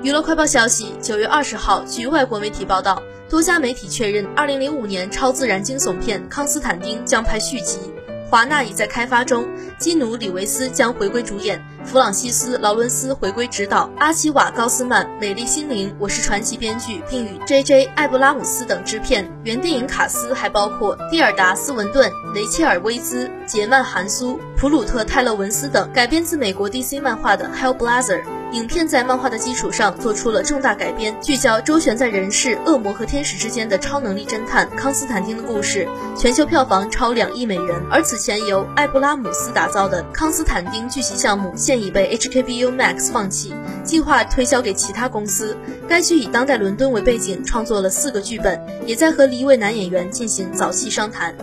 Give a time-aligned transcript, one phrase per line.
[0.00, 7.80] 娱乐快报消息，九月二十号，据外国媒体报道，多家媒体确认，二零零五年超自然惊悚片《康斯坦丁》将拍续集。
[8.30, 17.84] 华纳已在开发中，基努·里维斯将回归主演，弗朗西斯·劳伦斯回归执导，阿奇瓦·高斯曼、美丽心灵、我是传奇编剧，并与 J.J.
[17.94, 19.26] 艾布拉姆斯等制片。
[19.44, 25.90] 原电影卡司还包括蒂尔达·斯文顿、雷切尔·威兹、杰曼·韩苏、普鲁特·泰勒文斯等。
[25.92, 28.22] 改编自美国 DC 漫画的《Hellblazer》。
[28.52, 37.78] 影片在漫画的基础上做出了重大改编，聚焦周旋在人世、恶魔和天使之间的超能力侦探康斯坦丁的故事，全球票房超两亿美元。
[37.90, 43.52] 而此前由艾布拉姆斯打造的康斯坦丁剧集项目现已被 HKBU Max 放弃，
[43.84, 45.56] 计划推销给其他公司。
[45.88, 51.34] 该剧以当代伦敦为背景，创作了四个剧本，也在和一位男演员进行早期商谈。